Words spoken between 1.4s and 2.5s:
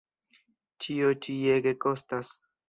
ege kostas.